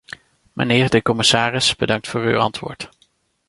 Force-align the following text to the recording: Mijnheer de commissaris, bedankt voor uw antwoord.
Mijnheer 0.53 0.89
de 0.89 1.01
commissaris, 1.01 1.75
bedankt 1.75 2.07
voor 2.07 2.21
uw 2.21 2.37
antwoord. 2.39 2.89